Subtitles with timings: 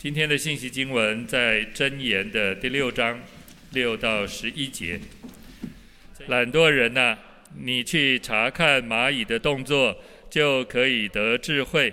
[0.00, 3.20] 今天的信息经文在箴言的第六章
[3.72, 5.00] 六到十一节。
[6.28, 7.18] 懒惰人呐、
[7.58, 10.00] 你去查看蚂蚁的动作，
[10.30, 11.92] 就可以得智慧。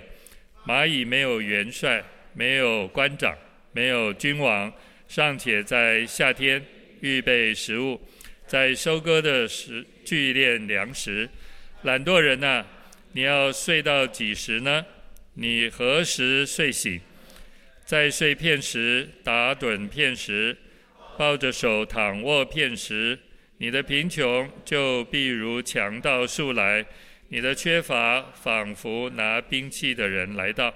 [0.64, 2.00] 蚂蚁没有元帅，
[2.32, 3.36] 没有官长，
[3.72, 4.72] 没有君王，
[5.08, 6.64] 尚且在夏天
[7.00, 8.00] 预备食物，
[8.46, 11.28] 在收割的时聚敛粮食。
[11.82, 12.64] 懒惰人呐、
[13.14, 14.86] 你要睡到几时呢？
[15.34, 17.00] 你何时睡醒？
[17.86, 20.56] 在睡片时，打盹片时，
[21.16, 23.16] 抱着手躺卧片时，
[23.58, 26.84] 你的贫穷就必如强盗速来，
[27.28, 30.74] 你的缺乏仿佛拿兵器的人来到。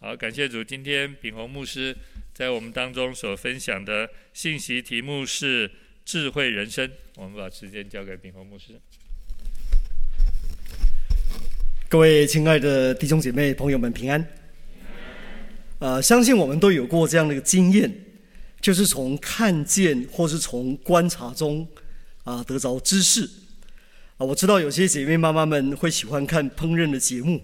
[0.00, 1.94] 好，感谢主，今天秉宏牧师
[2.32, 5.70] 在我们当中所分享的信息题目是
[6.06, 6.90] 智慧人生。
[7.16, 8.68] 我们把时间交给秉宏牧师。
[11.86, 14.26] 各位亲爱的弟兄姐妹、朋友们，平安。
[15.78, 17.92] 呃，相信我们都有过这样的一个经验，
[18.62, 21.68] 就是从看见或是从观察中
[22.24, 23.28] 啊得着知识。
[24.16, 27.38] 啊，我知道有些姐妹妈妈们会喜欢看烹饪的节目，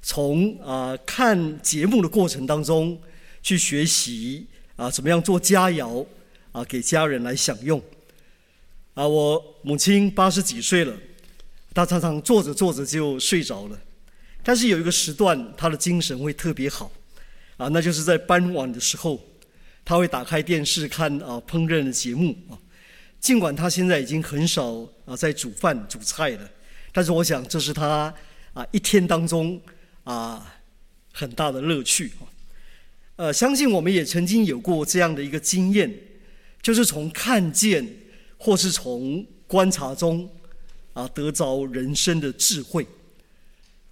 [0.00, 2.98] 从啊看节目的过程当中
[3.42, 6.06] 去学习啊怎么样做佳肴
[6.52, 7.78] 啊给家人来享用。
[8.94, 10.96] 啊，我母亲八十几岁了，
[11.74, 13.78] 她常常坐着坐着就睡着了，
[14.42, 16.90] 但是有一个时段她的精神会特别好。
[17.60, 19.20] 啊，那就是在傍晚的时候，
[19.84, 22.56] 他会打开电视看啊烹饪的节目啊。
[23.20, 26.50] 尽管他现在已经很少啊在煮饭煮菜了，
[26.90, 28.12] 但是我想这是他
[28.54, 29.60] 啊一天当中
[30.04, 30.54] 啊
[31.12, 32.24] 很大的乐趣啊。
[33.16, 35.94] 呃，相信我们也曾经有过这样的一个经验，
[36.62, 37.86] 就是从看见
[38.38, 40.26] 或是从观察中
[40.94, 42.86] 啊得着人生的智慧。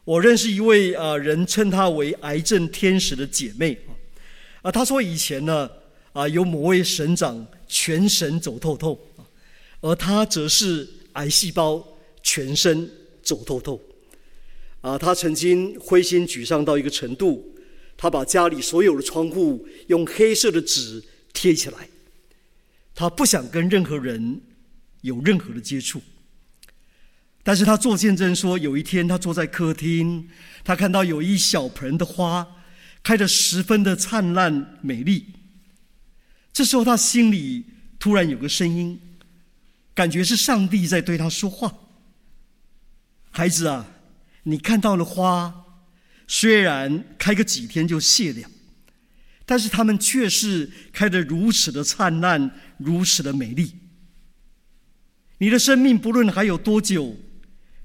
[0.08, 3.92] 我认识一位啊人，称她为“癌症天使”的姐妹啊，
[4.62, 5.70] 啊，她说以前呢
[6.14, 9.20] 啊有某位省长全神走透透啊，
[9.82, 11.86] 而她则是癌细胞
[12.22, 12.90] 全身
[13.22, 13.78] 走透透
[14.80, 14.96] 啊。
[14.96, 17.54] 她曾经灰心沮丧到一个程度，
[17.94, 21.86] 她把家里所有的窗户用黑色的纸贴起来，
[22.94, 24.40] 她不想跟任何人
[25.02, 26.00] 有任何的接触。
[27.48, 30.28] 但是他做见证说，有一天他坐在客厅，
[30.62, 32.46] 他看到有一小盆的花
[33.02, 35.24] 开得十分的灿烂美丽。
[36.52, 37.64] 这时候他心里
[37.98, 39.00] 突然有个声音，
[39.94, 41.72] 感觉是上帝在对他说话
[43.32, 43.88] ：“孩子啊，
[44.42, 45.64] 你看到了花，
[46.26, 48.46] 虽然开个几天就谢了，
[49.46, 53.74] 但是它们却是开得如此的灿烂，如此的美丽。
[55.38, 57.16] 你的生命不论还有多久。”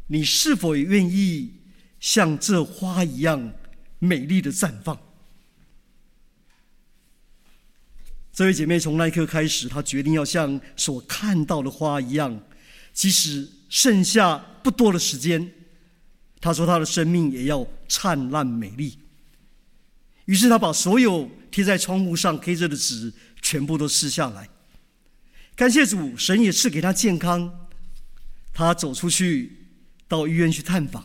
[0.08, 1.54] 你是否也愿意
[2.00, 3.54] 像这花一样
[4.00, 5.00] 美丽的绽放？
[8.34, 12.42] 这位姐妹从那一刻开始，她决定要像所看到的花一样，
[12.92, 15.52] 即使剩下不多的时间，
[16.42, 18.98] 她说她的生命也要灿烂美丽。
[20.26, 24.50] 于是她把所有贴在窗户上贴着的纸全部都撕下来。
[25.56, 27.68] 感谢主，神也赐给她健康。
[28.52, 29.63] 她走出去。
[30.14, 31.04] 到医院去探访，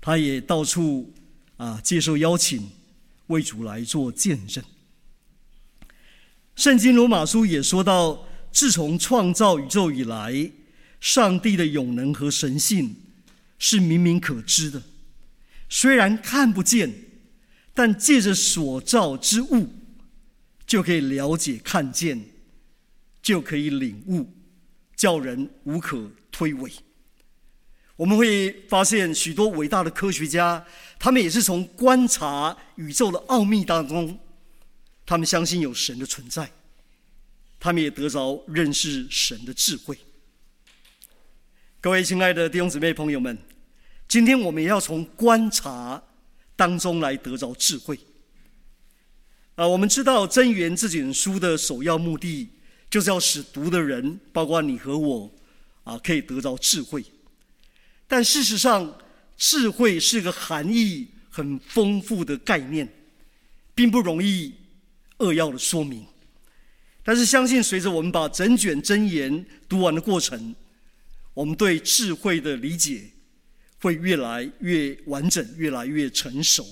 [0.00, 1.12] 他也到处
[1.58, 2.66] 啊接受邀请，
[3.26, 4.64] 为主来做见证。
[6.54, 10.50] 圣经罗马书也说到，自从创造宇宙以来，
[10.98, 12.96] 上帝的永能和神性
[13.58, 14.82] 是明明可知的，
[15.68, 16.90] 虽然看不见，
[17.74, 19.68] 但借着所造之物，
[20.66, 22.18] 就可以了解看见，
[23.20, 24.32] 就可以领悟，
[24.96, 26.72] 叫人无可推诿。
[27.96, 30.62] 我们会发现许多伟大的科学家，
[30.98, 34.18] 他们也是从观察宇宙的奥秘当中，
[35.06, 36.50] 他们相信有神的存在，
[37.58, 39.98] 他们也得着认识神的智慧。
[41.80, 43.38] 各位亲爱的弟兄姊妹朋友们，
[44.06, 46.02] 今天我们也要从观察
[46.54, 47.98] 当中来得着智慧。
[49.54, 52.50] 啊，我们知道真言这卷书的首要目的，
[52.90, 55.32] 就是要使读的人，包括你和我，
[55.84, 57.02] 啊，可以得着智慧。
[58.08, 58.98] 但事实上，
[59.36, 62.88] 智慧是个含义很丰富的概念，
[63.74, 64.54] 并不容易
[65.18, 66.06] 扼要的说明。
[67.02, 70.54] 但是，相信随着我们把整卷箴言读完的过程，
[71.34, 73.10] 我们对智慧的理解
[73.80, 76.66] 会越来越完整，越来越成熟。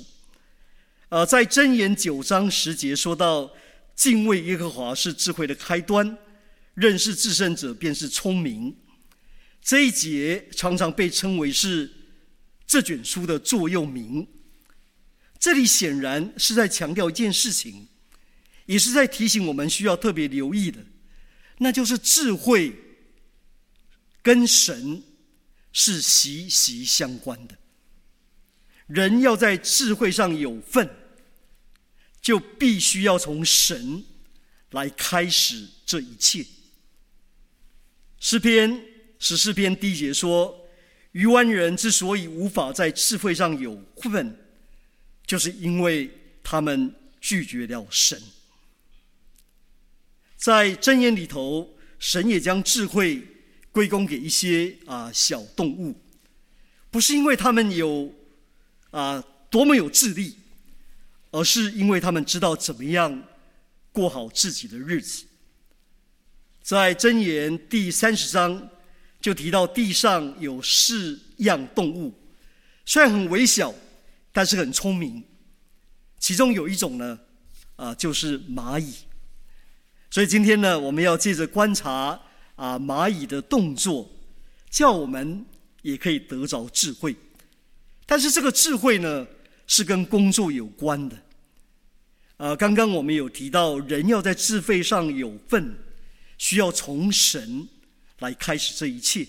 [1.08, 3.50] 呃，在箴言九章十节说到，
[3.94, 6.16] 敬畏耶和华是智慧的开端，
[6.74, 8.74] 认识至圣者便是聪明。
[9.64, 11.90] 这一节常常被称为是
[12.66, 14.28] 这卷书的座右铭。
[15.40, 17.88] 这里显然是在强调一件事情，
[18.66, 20.84] 也是在提醒我们需要特别留意的，
[21.58, 22.74] 那就是智慧
[24.22, 25.02] 跟神
[25.72, 27.56] 是息息相关的。
[28.86, 30.88] 人要在智慧上有份，
[32.20, 34.04] 就必须要从神
[34.72, 36.44] 来开始这一切。
[38.18, 38.82] 诗篇
[39.18, 40.68] 十四篇第一节说
[41.12, 44.36] ：“愚顽人之所以无法在智慧上有份，
[45.26, 46.10] 就是因为
[46.42, 48.20] 他们拒绝了神。”
[50.36, 53.26] 在箴言里头，神也将智慧
[53.72, 55.98] 归功给一些啊小动物，
[56.90, 58.12] 不是因为他们有
[58.90, 60.36] 啊多么有智力，
[61.30, 63.26] 而是因为他们知道怎么样
[63.90, 65.24] 过好自己的日子。
[66.60, 68.68] 在箴言第三十章
[69.24, 72.12] 就提到，地上有四样动物，
[72.84, 73.74] 虽然很微小，
[74.32, 75.24] 但是很聪明。
[76.18, 77.18] 其中有一种呢，
[77.76, 78.92] 啊，就是蚂蚁。
[80.10, 82.20] 所以今天呢，我们要借着观察
[82.54, 84.10] 啊蚂蚁的动作，
[84.68, 85.46] 叫我们
[85.80, 87.16] 也可以得着智慧。
[88.04, 89.26] 但是这个智慧呢，
[89.66, 91.16] 是跟工作有关的。
[92.36, 95.74] 啊，刚刚我们有提到，人要在智慧上有份。
[96.36, 97.66] 需要从神
[98.24, 99.26] 来开始这一切，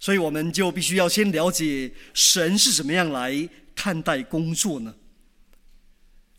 [0.00, 4.96] 所以我们就必须要先了解神是怎么样来看待工作呢？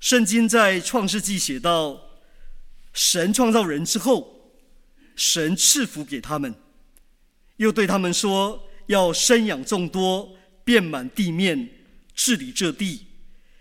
[0.01, 2.01] 圣经在创世纪写到，
[2.91, 4.51] 神创造人之后，
[5.15, 6.53] 神赐福给他们，
[7.57, 10.35] 又对他们说要生养众多，
[10.65, 11.69] 遍满地面，
[12.13, 13.05] 治理这地，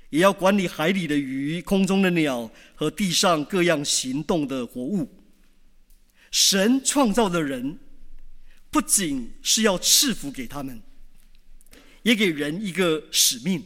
[0.09, 5.09] 也要管理海里的鱼、空中的鸟和地上各样行动的活物。
[6.31, 7.79] 神创造的人，
[8.71, 10.81] 不仅是要赐福给他们，
[12.03, 13.63] 也给人一个使命，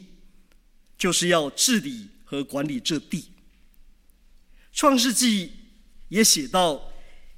[0.96, 3.32] 就是要治理和管理这地。
[4.72, 5.52] 创世纪
[6.08, 6.90] 也写到，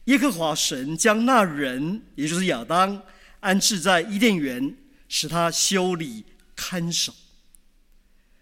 [0.04, 3.02] 耶和华神将那人，也就是亚当，
[3.40, 4.76] 安置在伊甸园，
[5.08, 6.24] 使他修理
[6.54, 7.14] 看守。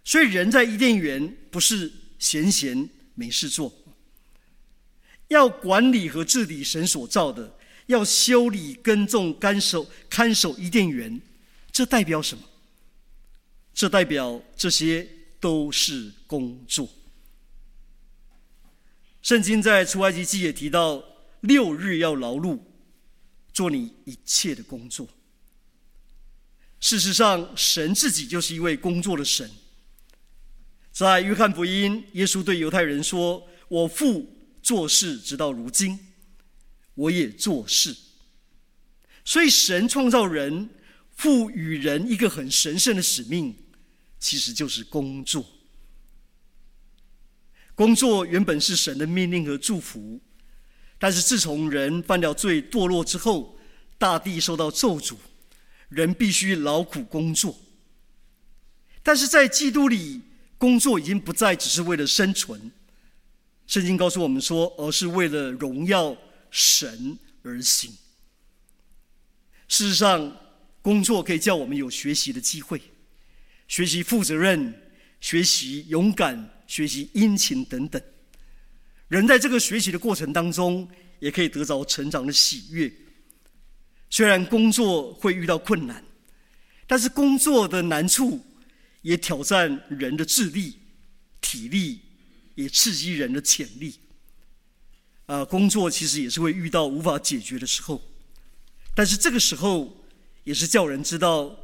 [0.05, 3.84] 所以，人在伊甸园不是闲闲没事做。
[5.29, 7.57] 要管理和治理神所造的，
[7.87, 11.21] 要修理、耕种、看守、看守伊甸园，
[11.73, 12.45] 这代表什么？
[13.73, 15.09] 这代表这些
[15.41, 16.89] 都是工作。
[19.23, 21.03] 圣经在出埃及记也提到，
[21.41, 22.61] 六日要劳碌，
[23.53, 25.09] 做你一切的工作。
[26.81, 29.51] 事实上，神自己就是一位工作的神。
[30.93, 34.31] 在约翰福音，耶稣对犹太人说：“我父。”
[34.65, 35.99] 做事直到如今，
[36.95, 37.95] 我也做事。
[39.23, 40.71] 所以神创造人，
[41.15, 43.55] 赋予人一个很神圣的使命，
[44.19, 45.45] 其实就是工作。
[47.75, 50.21] 工作原本是神的命令和祝福，
[50.99, 53.59] 但是自从人犯了罪堕落之后，
[53.99, 55.17] 大地受到咒诅，
[55.91, 57.55] 人必须劳苦工作。
[59.03, 60.23] 但是在基督里，
[60.57, 62.73] 工作已经不再只是为了生存。
[63.67, 66.17] 圣经告诉我们说，而是为了荣耀
[66.51, 67.91] 神而行。
[69.69, 70.37] 事实上，
[70.83, 72.81] 工作可以叫我们有学习的机会，
[73.67, 74.73] 学习负责任，
[75.21, 78.01] 学习勇敢，学习殷勤等等。
[79.09, 80.87] 人在这个学习的过程当中，
[81.19, 82.93] 也可以得着成长的喜悦。
[84.11, 86.05] 虽然工作会遇到困难，
[86.87, 88.45] 但是工作的难处
[89.01, 90.79] 也挑战人的智力、
[91.41, 92.03] 体力。
[92.55, 94.01] 也刺激人的潜力。
[95.27, 98.03] 啊，工作其实也是会遇到无法解决的时候，
[98.95, 100.05] 但是这个时候
[100.45, 101.59] 也是叫人知道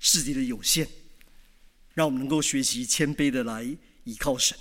[0.00, 0.88] 自己的有限，
[1.92, 3.64] 让我们能够学习谦卑的来
[4.04, 4.56] 依靠神。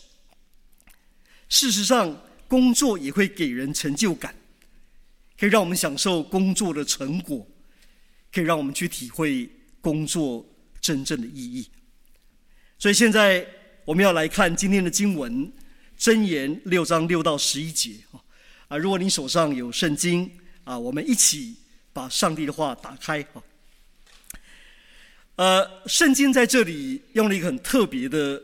[1.48, 4.36] 事实上，工作也会给人成就感，
[5.40, 7.48] 可以让我们享受工作的成果，
[8.34, 10.46] 可以让我们去体会工作
[10.82, 11.70] 真正的意义。
[12.78, 13.48] 所以现在
[13.86, 15.50] 我们要来看今天的经文。
[16.02, 17.92] 箴言六章六到十一节
[18.68, 20.32] 啊，如果你手上有圣经
[20.64, 21.56] 啊，我们一起
[21.94, 23.44] 把上帝的话打开啊。
[25.36, 28.42] 呃，圣经在这里用了一个很特别的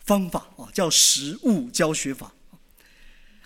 [0.00, 2.30] 方法啊，叫实物教学法。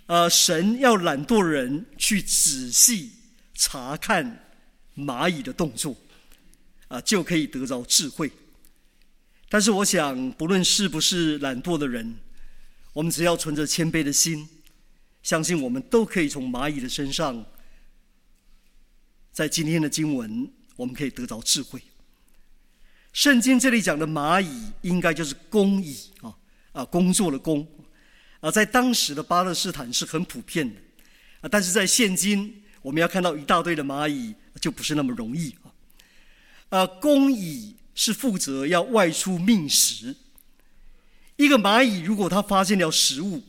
[0.07, 3.13] 呃，神要懒惰人去仔细
[3.55, 4.49] 查看
[4.97, 5.97] 蚂蚁的动作
[6.89, 8.33] 啊，就可以得着智慧。
[9.49, 12.17] 但是我想，不论是不是懒惰的人。
[12.95, 14.49] 我们只要存着谦卑的心，
[15.23, 17.45] 相信我们都可以从蚂蚁的身上，
[19.33, 21.83] 在今天的经文，我们可以得到智慧。
[23.13, 26.35] 圣经这里讲的蚂蚁，应该就是工蚁啊
[26.73, 27.67] 啊，工作的工
[28.41, 30.81] 啊，在当时的巴勒斯坦是很普遍的，
[31.41, 36.79] 啊，但是在现今我们要看到一大堆的蚂蚁就不是那么容易啊。
[36.79, 40.15] 啊，工蚁是负责要外出觅食，
[41.37, 43.43] 一个蚂蚁如果它发现了食物，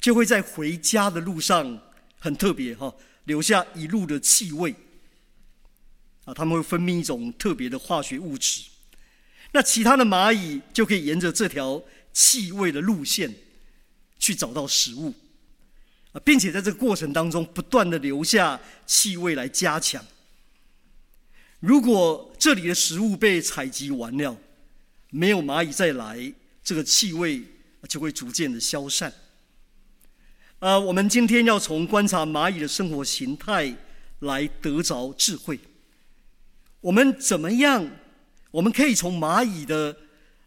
[0.00, 1.80] 就会在回家的路上
[2.18, 4.74] 很特别哈，留下一路的气味。
[6.24, 8.62] 啊，它们会分泌一种特别的化学物质，
[9.52, 13.34] 那其他的蚂蚁就可以沿着这条气味的路线
[14.18, 15.14] 去找到食物，
[16.12, 20.04] 啊，并且在这个过程当中不断的留下气味来加强。
[21.58, 24.36] 如果这里的食物被采集完了，
[25.10, 26.32] 没有蚂蚁再来，
[26.70, 27.42] 这个气味
[27.88, 29.12] 就会逐渐的消散。
[30.60, 33.76] 呃，我们今天要从观察蚂蚁的生活形态
[34.20, 35.58] 来得着智慧。
[36.80, 37.84] 我们怎么样？
[38.52, 39.96] 我们可以从蚂蚁的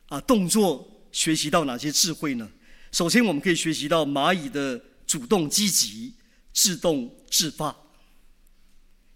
[0.07, 2.49] 啊动作学习到哪些智慧呢？
[2.93, 6.13] 首先，我们可以学习到蚂蚁的主动积极、
[6.53, 7.75] 自动自发。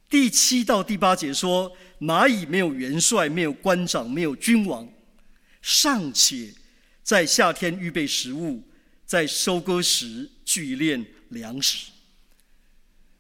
[0.10, 1.72] 第七到第八节说，
[2.02, 4.86] 蚂蚁没有元帅，没有官长，没有君王，
[5.62, 6.54] 尚且
[7.08, 8.62] 在夏天预备食物，
[9.06, 11.88] 在收割时聚敛粮食。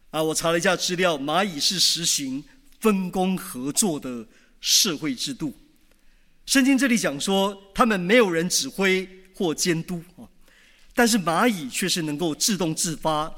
[0.10, 2.44] 啊，我查了一下资料，蚂蚁是实行。
[2.82, 4.28] 分工合作的
[4.60, 5.52] 社会制度，
[6.46, 10.30] 圣经这里讲说，他们没有人指挥或监督啊，
[10.94, 13.34] 但是蚂蚁却是能够自动自发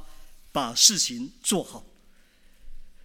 [0.52, 1.86] 把事情做好。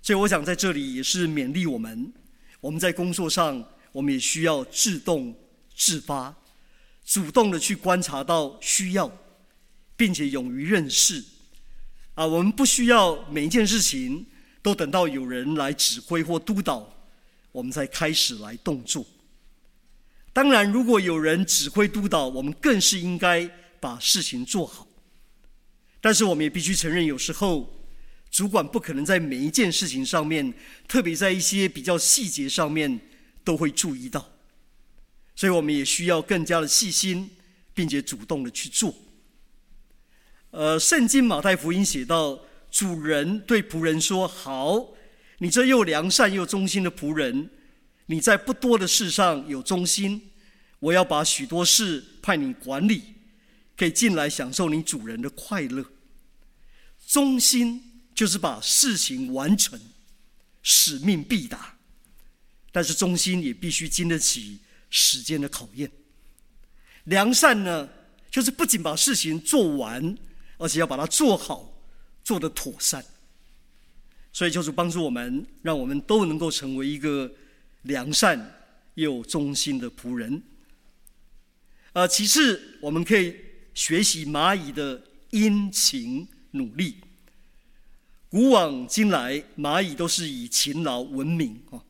[0.03, 2.13] 所以我想在这里也是勉励我们，
[2.61, 5.37] 我们在工作上，我们也需要自动
[5.77, 6.35] 自发，
[7.04, 9.11] 主动的去观察到需要，
[9.96, 11.25] 并且勇于认识
[12.14, 14.26] 啊，我们不需要每一件事情。
[14.64, 16.90] 都等到有人来指挥或督导，
[17.52, 19.04] 我们才开始来动作。
[20.32, 23.46] 当然，如果有人指挥督导，我们更是应该
[23.78, 24.88] 把事情做好。
[26.00, 27.87] 但是，我们也必须承认，有时候
[28.30, 30.54] 主管不可能在每一件事情上面，
[30.88, 32.99] 特别在一些比较细节上面
[33.44, 34.26] 都会注意到。
[35.37, 37.31] 所以，我们也需要更加的细心，
[37.73, 38.95] 并且主动的去做。
[40.50, 42.41] 呃，圣经马太福音写到。
[42.75, 44.88] 主人对仆人说：“好，
[45.38, 47.49] 你这又良善又忠心的仆人，
[48.07, 50.33] 你在不多的事上有忠心，
[50.81, 53.14] 我要把许多事派你管理，
[53.76, 55.85] 可以进来享受你主人的快乐。
[57.07, 59.81] 忠心就是把事情完成，
[60.61, 61.79] 使命必达。
[62.73, 64.59] 但是忠心也必须经得起
[64.95, 65.91] 时间的考验。
[67.05, 67.89] 良善呢，
[68.31, 70.17] 就是不仅把事情做完，
[70.59, 71.73] 而且要把它做好。”
[72.25, 73.05] 做得妥善，
[74.33, 77.31] 所以就是帮助我们，让我们都能够成为一个
[77.83, 80.43] 良善又忠心的仆人。
[81.93, 83.37] 呃，其次，我们可以
[83.75, 84.99] 学习蚂蚁的
[85.33, 86.97] 殷勤努力。
[88.31, 91.85] 古往今来，蚂蚁都是以勤劳闻名啊！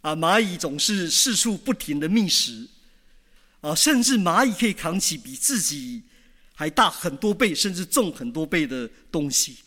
[0.00, 2.68] 啊，蚂蚁总是四处不停地觅食
[3.60, 6.02] 啊，甚至蚂蚁可以扛起比自己
[6.54, 9.58] 还大很多倍，甚至重很多倍的东西，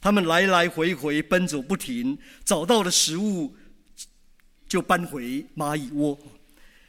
[0.00, 3.56] 他们来来回回奔走不停，找到的食物
[4.68, 6.18] 就搬回蚂蚁窝。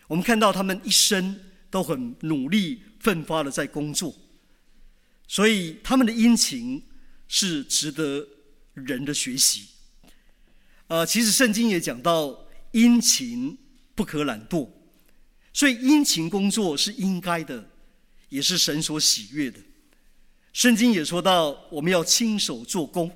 [0.07, 1.39] 我们看到他们一生
[1.69, 4.13] 都很努力奋发的在工作，
[5.27, 6.83] 所以他们的殷勤
[7.29, 8.27] 是值得
[8.73, 9.69] 人的学习。
[10.87, 12.40] 呃，其实圣经也讲到
[12.71, 13.57] 殷勤
[13.95, 14.69] 不可懒惰，
[15.53, 17.69] 所以殷勤工作是应该的。
[18.29, 19.59] 也是神所喜悦的。
[20.53, 23.11] 圣经也说到，我们要亲手做工，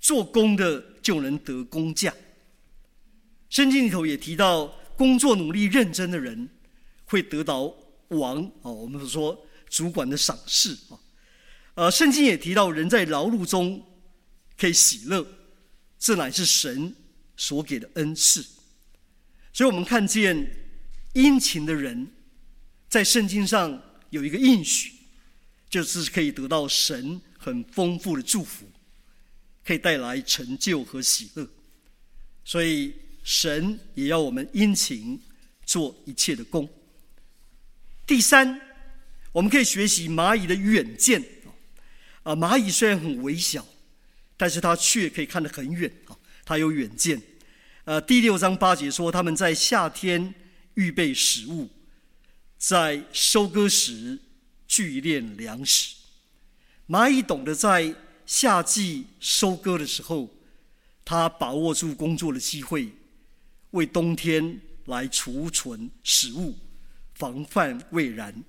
[0.00, 2.12] 做工的就能得工价。
[3.48, 6.48] 圣经里头也提到，工作努力认真的人
[7.04, 7.72] 会得到
[8.08, 10.98] 王啊，我们说主管的赏识啊。
[11.74, 13.80] 呃，圣经也提到，人在劳碌中
[14.58, 15.24] 可以喜乐，
[16.00, 16.92] 这乃是神
[17.36, 18.44] 所给的恩赐。
[19.56, 20.54] 所以我们看见
[21.14, 22.12] 殷勤的人
[22.90, 23.82] 在圣经上。
[24.10, 24.92] 有一个应许，
[25.68, 28.70] 就是可以得到神很丰富的祝福，
[29.64, 31.46] 可以带来成就和喜乐。
[32.44, 32.94] 所以
[33.24, 35.20] 神也要我们殷勤
[35.64, 36.68] 做一切的工。
[38.06, 38.60] 第三，
[39.32, 41.22] 我们可以学习蚂蚁的远见
[42.22, 43.66] 啊，蚂蚁虽然很微小，
[44.36, 47.20] 但是它却可以看得很远啊，它有远见。
[47.86, 50.34] 呃，第六章八节说，他们在夏天
[50.74, 51.68] 预备食物。
[52.58, 54.18] 在收割时
[54.66, 55.94] 聚敛粮食，
[56.88, 57.94] 蚂蚁懂得在
[58.26, 60.28] 夏季收割的时候，
[61.04, 62.90] 它把握住工作的机会，
[63.70, 66.58] 为冬天来储存食物，
[67.14, 68.42] 防范未然。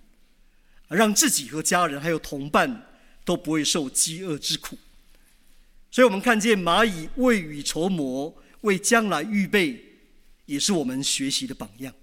[0.88, 2.88] 让自己和家人还有同伴
[3.24, 4.76] 都不会受饥饿之苦。
[5.92, 8.34] 所以，我们看见蚂蚁未雨绸缪，
[8.68, 9.82] 为将来预备，
[10.46, 11.94] 也是我们学习的榜样。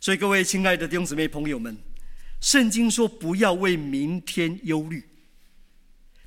[0.00, 1.78] 所以，各位亲爱的弟兄姊妹朋友们，
[2.40, 5.04] 圣经说不要为明天忧虑，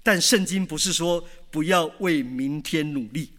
[0.01, 3.34] 但圣经不是说不要为明天努力。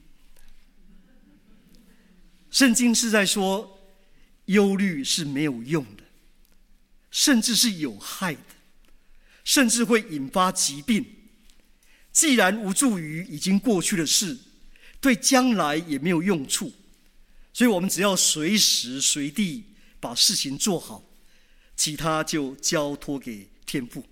[2.51, 3.79] 圣经是在说，
[4.45, 6.05] 忧虑是没有用的，
[7.11, 8.41] 甚至是有害的，
[9.43, 11.05] 甚至会引发疾病。
[12.13, 14.39] 既然无助于已经过去的事，
[15.03, 16.73] 对将来也没有用处，
[17.53, 19.67] 所以我们只要随时随地。
[20.03, 21.01] 把事情做好，
[21.77, 24.05] 其他就交托给天父。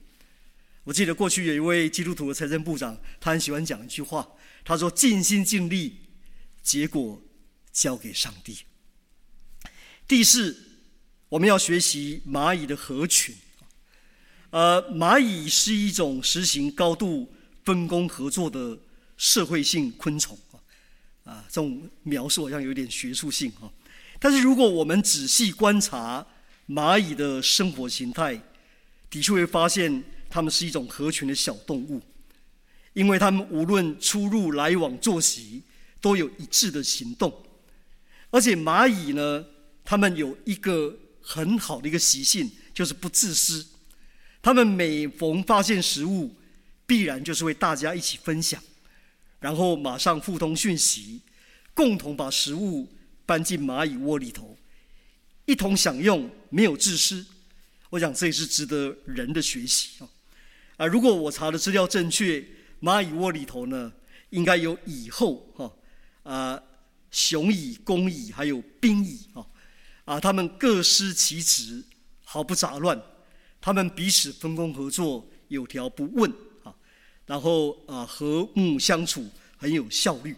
[0.85, 4.29] 我记得过去有一位基督徒的财政部长，他很喜欢讲一句话，
[4.65, 5.97] 他说：“尽心尽力，
[6.63, 7.21] 结果
[7.73, 8.57] 交给上帝。”
[10.07, 10.57] 第四，
[11.29, 13.35] 我们要学习蚂蚁的合群。
[14.51, 18.79] 呃，蚂蚁是一种实行高度分工合作的
[19.17, 20.39] 社会性昆虫
[21.31, 23.73] 啊，这种描述好像有点学术性哈。
[24.19, 26.27] 但是，如果我们仔细观察
[26.69, 28.35] 蚂蚁的生活形态，
[29.09, 32.03] 的确会发现它们是一种合群的小动物，
[32.95, 35.63] 因为它们无论出入来往、作息，
[36.01, 37.33] 都有一致的行动。
[38.31, 39.45] 而且，蚂蚁呢，
[39.85, 43.65] 它们有一个很好的一个习性，就是不自私。
[44.43, 46.35] 它们每逢发现食物，
[46.87, 48.61] 必然就是为大家一起分享，
[49.41, 51.23] 然后马上互通讯息，
[51.75, 52.89] 共同把食物。
[53.27, 54.59] 搬进蚂蚁窝里头，
[55.45, 57.25] 一同享用，没有自私。
[57.91, 60.09] 我想这也是值得人的学习啊！
[60.79, 62.45] 啊，如果我查的资料正确，
[62.83, 63.93] 蚂蚁窝里头呢，
[64.31, 65.73] 应该有蚁后哈
[66.25, 66.61] 啊，
[67.13, 69.47] 雄蚁、公蚁还有兵蚁啊
[70.07, 71.85] 啊，他们各司其职，
[72.25, 73.01] 毫不杂乱。
[73.61, 76.35] 他们彼此分工合作，有条不紊，
[77.31, 79.25] 然后啊和睦相处，
[79.57, 80.35] 很有效率。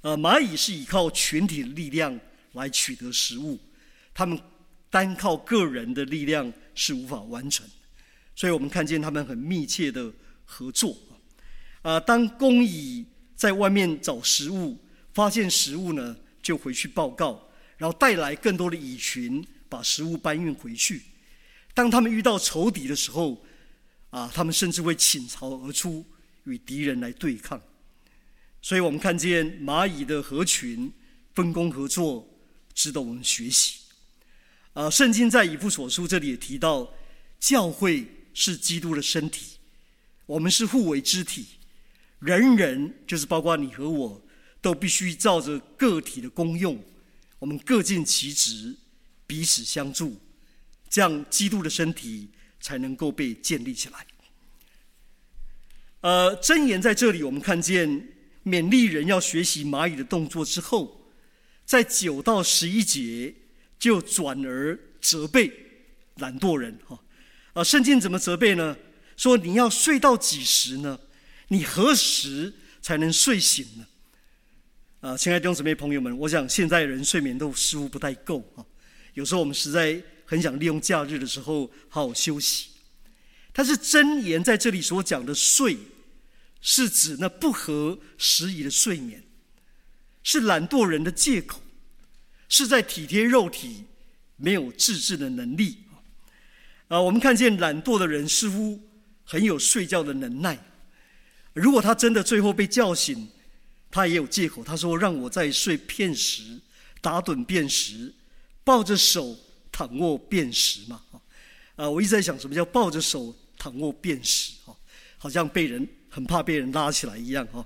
[0.00, 2.18] 呃，蚂蚁是依靠群体的力量
[2.52, 3.58] 来取得食物，
[4.14, 4.40] 它们
[4.88, 7.66] 单靠个人的力量是无法完成，
[8.34, 10.10] 所以我们看见它们很密切的
[10.46, 10.96] 合作。
[11.82, 13.04] 啊、呃，当公蚁
[13.36, 14.78] 在外面找食物，
[15.12, 17.38] 发现食物呢，就回去报告，
[17.76, 21.02] 然后带来更多的蚁群，把食物搬运回去。
[21.74, 23.44] 当他们遇到仇敌的时候，
[24.10, 26.04] 啊，他们甚至会倾巢而出，
[26.44, 27.60] 与敌人来对抗。
[28.62, 30.92] 所以我们看见蚂蚁的合群、
[31.34, 32.28] 分工合作，
[32.74, 33.78] 值得我们学习。
[34.72, 36.92] 啊，圣经在以弗所书这里也提到，
[37.38, 39.58] 教会是基督的身体，
[40.26, 41.46] 我们是互为肢体，
[42.18, 44.22] 人人就是包括你和我，
[44.60, 46.78] 都必须照着个体的功用，
[47.38, 48.76] 我们各尽其职，
[49.26, 50.20] 彼此相助，
[50.88, 52.28] 这样基督的身体
[52.60, 54.06] 才能够被建立起来。
[56.00, 58.08] 呃，箴言在这里我们看见。
[58.42, 61.12] 勉励人要学习蚂蚁的动作之后，
[61.66, 63.34] 在九到十一节
[63.78, 65.52] 就转而责备
[66.16, 66.98] 懒惰人哈
[67.52, 68.74] 啊，圣经怎么责备呢？
[69.14, 70.98] 说你要睡到几时呢？
[71.48, 73.86] 你何时才能睡醒呢？
[75.00, 78.64] 啊，亲爱的弟兄姊妹朋友们，我想现在人睡眠都似乎不太够啊，
[79.12, 82.68] 有时候我们实在很想利用假日的时候好好休息，
[83.52, 85.76] 但是箴言在这里所讲的睡。
[86.62, 89.24] 是指那不合时宜的睡眠，
[90.22, 91.58] 是懒惰人的借口，
[92.50, 93.86] 是在体贴肉体，
[94.36, 95.78] 没有自制的能力
[96.88, 97.00] 啊！
[97.00, 98.78] 我们看见懒惰的人似乎
[99.24, 100.58] 很有睡觉的能耐，
[101.54, 103.30] 如果他真的最后被叫醒，
[103.90, 104.62] 他也有借口。
[104.62, 106.60] 他说：“让我再睡片时，
[107.00, 108.14] 打盹便时，
[108.62, 109.34] 抱着手
[109.72, 111.02] 躺卧便时嘛。”
[111.76, 114.52] 啊，我一直在想，什么叫抱着手躺卧便时？
[114.64, 114.76] 哈，
[115.18, 115.88] 好像被人。
[116.12, 117.64] 很怕被人拉起来一样哈，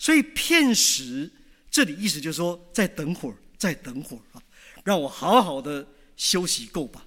[0.00, 1.30] 所以片时
[1.70, 4.42] 这里意思就是说，再等会儿，再等会儿啊，
[4.82, 7.06] 让我好好的休息够吧。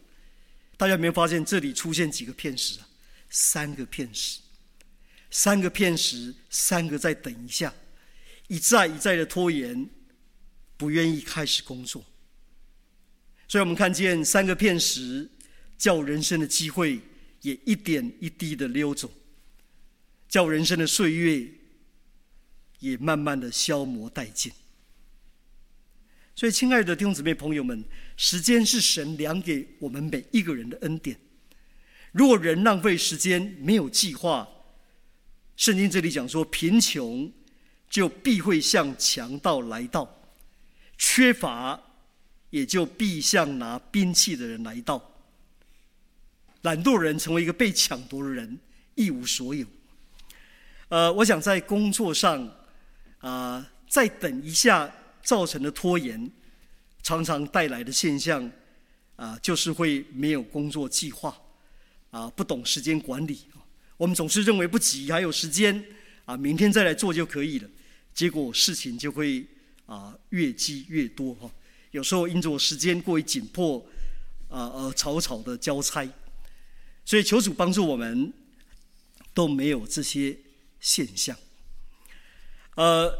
[0.77, 2.87] 大家有没有发现这里出现几个片时啊？
[3.29, 4.39] 三个片时，
[5.29, 7.73] 三个片时，三个再等一下，
[8.47, 9.89] 一再一再的拖延，
[10.77, 12.05] 不愿意开始工作。
[13.51, 15.29] 所以我们看见三个片时，
[15.77, 17.01] 叫人生的机会
[17.41, 19.11] 也一点一滴的溜走。
[20.29, 21.45] 叫人生的岁月
[22.79, 24.49] 也慢慢的消磨殆尽。
[26.33, 27.83] 所以，亲爱的弟兄姊妹朋友们，
[28.15, 31.19] 时间是神量给我们每一个人的恩典。
[32.13, 34.47] 如果人浪费时间，没有计划，
[35.57, 37.29] 圣经这里讲说，贫穷
[37.89, 40.23] 就必会向强盗来到，
[40.97, 41.90] 缺乏
[42.51, 45.03] 也就必向拿兵器的人来到。
[46.61, 48.59] 懒惰人成为一个被抢夺的人，
[48.93, 49.65] 一无所有。
[50.89, 52.47] 呃，我想在工作上，
[53.17, 56.29] 啊、再等一下造成的拖延，
[57.01, 58.51] 常常带来的现象，
[59.15, 61.35] 啊、就是会没有工作计划，
[62.11, 63.39] 啊、不懂时间管理。
[63.97, 65.83] 我们总是认为不急，还有时间，
[66.25, 67.69] 啊、明天再来做就可以了。
[68.13, 69.43] 结果事情就会
[69.87, 71.49] 啊、越积越多哈。
[71.91, 73.77] 有时候因着时间过于紧迫，
[74.49, 76.07] 啊呃草草的交差。
[77.03, 78.31] 所以求主帮助我们，
[79.33, 80.37] 都没有这些
[80.79, 81.35] 现象。
[82.75, 83.11] 呃，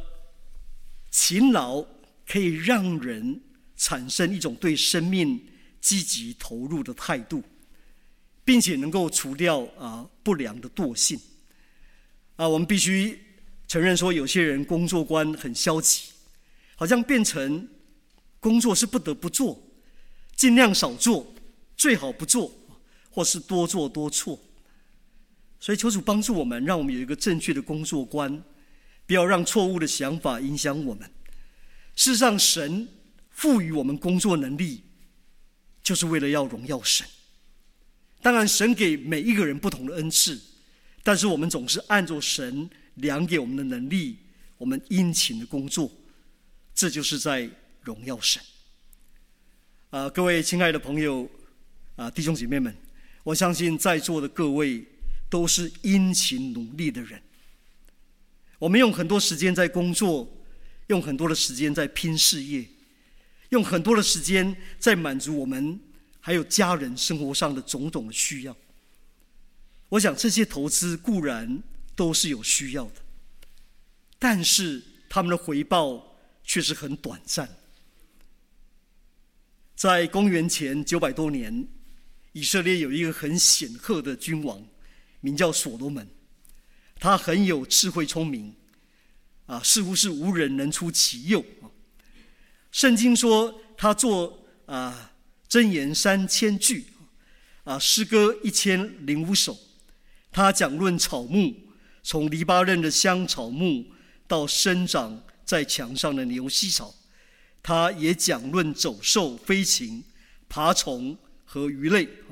[1.10, 1.86] 勤劳
[2.28, 3.42] 可以让人
[3.76, 5.44] 产生一种对生命
[5.82, 7.44] 积极投入的态度，
[8.46, 11.20] 并且能够除掉啊不良的惰性。
[12.38, 13.20] 啊，我们必须
[13.68, 16.12] 承认说，有些人工作观很消极，
[16.76, 17.68] 好像变成
[18.42, 19.58] 工作是不得不做，
[20.36, 21.34] 尽量少做，
[21.78, 22.52] 最好不做。
[23.14, 24.40] 或是多做多错，
[25.60, 28.42] 所以求主帮助我们，让我们有一个正确的工作观，
[29.06, 31.12] 不要让错误的想法影响我们。
[31.94, 32.88] 事实上，神
[33.30, 34.86] 赋予我们工作能力，
[35.84, 37.06] 就是为了要荣耀神。
[38.22, 40.40] 当然，神给每一个人不同的恩赐，
[41.04, 44.20] 但是我们总是按照神量给我们的能力，
[44.58, 45.92] 我们殷勤的工作，
[46.74, 47.50] 这就是在
[47.82, 48.42] 荣耀神。
[49.90, 51.30] 啊，各位亲爱的朋友，
[51.96, 52.76] 啊，弟兄姐妹们。
[53.24, 54.84] 我相信在座的各位
[55.30, 57.22] 都是殷勤努力的人。
[58.58, 60.28] 我们用很多时间在工作，
[60.88, 62.68] 用很多的时间在拼事业，
[63.50, 65.80] 用很多的时间在满足我们
[66.20, 68.58] 还有家人生活上的种种的需要。
[69.90, 71.62] 我想这些投资固然
[71.96, 73.02] 都是有需要的，
[74.18, 77.48] 但是他们的回报却是很短暂。
[79.82, 81.68] 在公元前九百多年。
[82.34, 84.64] 以色列有一个很显赫的君王，
[85.22, 86.08] 名叫所罗门，
[87.00, 88.54] 他很有智慧聪明，
[89.48, 91.66] 啊，似乎是无人能出其右啊。
[92.72, 95.14] 圣经说他作啊
[95.50, 96.86] 箴言三千句，
[97.64, 99.58] 啊诗歌一千零五首，
[100.32, 101.56] 他讲论草木，
[102.04, 103.88] 从黎巴嫩的香草木
[104.28, 106.94] 到生长在墙上的牛膝草，
[107.64, 110.04] 他也讲论走兽、飞禽、
[110.48, 111.18] 爬虫。
[111.54, 112.32] 和鱼类啊，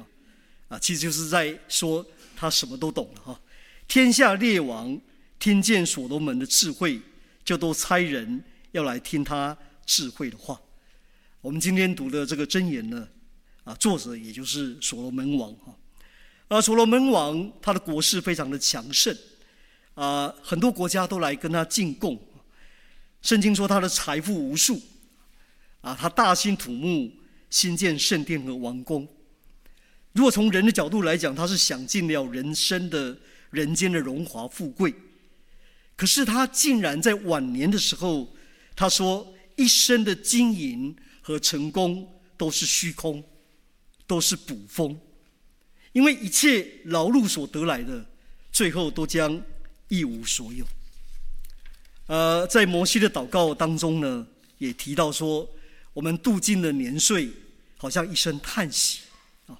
[0.69, 2.05] 啊，其实就是在说
[2.37, 3.41] 他什么都懂了哈。
[3.85, 4.97] 天下列王
[5.37, 7.01] 听见所罗门的智慧，
[7.43, 10.57] 就都差人要来听他智慧的话。
[11.41, 13.05] 我们今天读的这个箴言呢，
[13.65, 15.75] 啊，作者也就是所罗门王哈。
[16.47, 19.13] 啊，所罗门王他的国势非常的强盛，
[19.95, 22.17] 啊，很多国家都来跟他进贡。
[23.21, 24.81] 圣经说他的财富无数，
[25.81, 27.11] 啊，他大兴土木。
[27.51, 29.07] 新建圣殿和王宫。
[30.11, 33.17] 如果从人的角度来讲，他是享尽了人生的
[33.49, 34.93] 人间的荣华富贵。
[35.95, 38.31] 可是他竟然在晚年的时候，
[38.75, 43.23] 他说一生的经营和成功都是虚空，
[44.05, 44.95] 都是捕风，
[45.93, 48.05] 因为一切劳碌所得来的，
[48.51, 49.41] 最后都将
[49.87, 50.63] 一无所有。
[52.05, 54.27] 呃，在摩西的祷告当中呢，
[54.59, 55.49] 也提到说。
[55.93, 57.29] 我们度尽了年岁，
[57.77, 59.01] 好像一声叹息
[59.47, 59.59] 啊！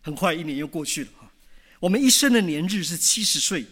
[0.00, 1.32] 很快一年又过去了啊！
[1.80, 3.66] 我们一生的年日是七十岁，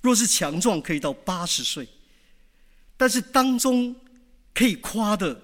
[0.00, 1.86] 若是强壮，可以到八十岁。
[2.96, 3.94] 但是当中
[4.54, 5.42] 可以夸的，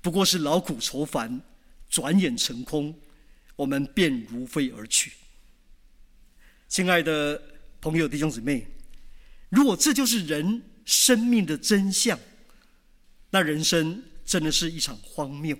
[0.00, 1.40] 不过是劳苦愁烦，
[1.88, 2.94] 转眼成空，
[3.56, 5.12] 我们便如飞而去。
[6.68, 7.42] 亲爱的
[7.80, 8.64] 朋友、弟兄姊妹，
[9.48, 12.16] 如果这就是人生命的真相，
[13.30, 15.58] 那人生，真的是一场荒谬，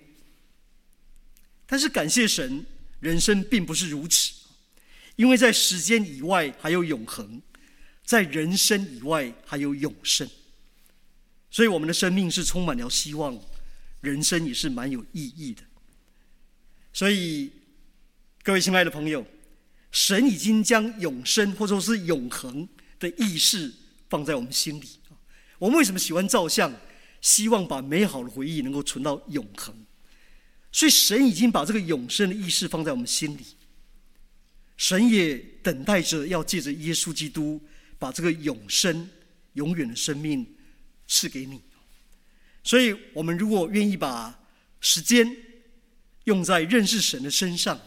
[1.65, 2.67] 但是感谢神，
[3.01, 4.35] 人生并不是如此，
[5.17, 7.41] 因为在时间以外还有永恒，
[8.05, 10.29] 在人生以外还有永生，
[11.51, 13.41] 所以我们的生命是充满了希望，
[14.03, 15.63] 人生也是蛮有意义的。
[16.93, 17.51] 所以，
[18.43, 19.27] 各位亲爱的朋友，
[19.91, 23.73] 神已经将永生或者说是永恒的意识
[24.11, 24.87] 放在我们心里。
[25.59, 26.71] 我们为什么喜欢照相？
[27.21, 29.75] 希望把美好的回忆能够存到永恒，
[30.71, 33.45] 所以神已经把这个永生的意识放在我们心里。
[34.77, 37.61] 神也等待着要借着耶稣基督
[37.99, 39.11] 把这个永生、
[39.55, 40.47] 永远的生命
[41.09, 41.61] 赐给你。
[42.63, 44.39] 所以，我们如果愿意把
[44.81, 45.29] 时间
[46.25, 47.81] 用在认识神的身上，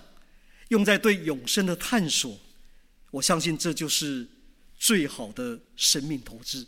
[0.67, 2.37] 用在对永生的探索，
[3.11, 4.27] 我相信这就是
[4.77, 6.67] 最好的生命投资，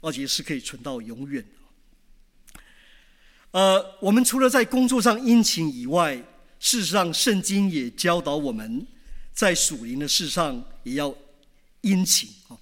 [0.00, 1.42] 而且是可以存到永远。
[3.56, 6.14] 呃，我们除了在工作上殷勤以外，
[6.60, 8.86] 事实上，圣经也教导我们，
[9.32, 11.16] 在属灵的事上也要
[11.80, 12.58] 殷勤啊！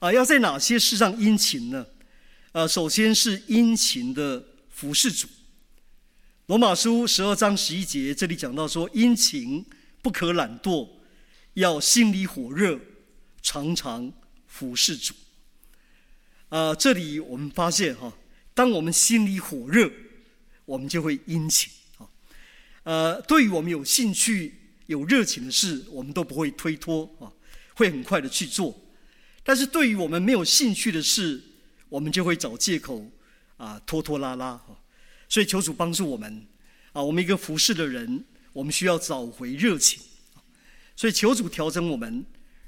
[0.00, 1.86] 啊，要在哪些事上殷勤呢？
[2.52, 5.26] 呃，首先是殷勤的服侍主。
[6.44, 9.64] 罗马书十二章十一节这里讲到说，殷勤
[10.02, 10.86] 不可懒惰，
[11.54, 12.78] 要心里火热，
[13.40, 14.12] 常常
[14.46, 15.14] 服侍主。
[16.50, 18.12] 啊，这里我们发现哈，
[18.52, 19.90] 当我们心里火热，
[20.68, 22.06] 我们就会殷勤啊。
[22.82, 24.52] 呃，对于我们有兴趣、
[24.84, 27.32] 有热情的事，我们都不会推脱啊，
[27.74, 28.78] 会很快的去做。
[29.42, 31.42] 但是对于我们没有兴趣的事，
[31.88, 33.10] 我们就会找借口
[33.56, 34.78] 啊，拖拖拉拉哈。
[35.26, 36.46] 所以求主帮助我们
[36.92, 40.02] 啊，我们一个服侍的人，我们需要找回热情。
[40.94, 42.26] 所以求主调整我们，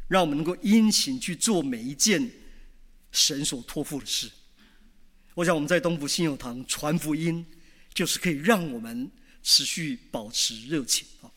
[0.09, 2.31] 让我们能够殷勤去做每一件
[3.13, 4.31] 神所托付的事。
[5.35, 7.45] 我想我们在东福信友堂传福音，
[7.95, 9.11] 就是可以让我们
[9.43, 11.31] 持续保持热情啊。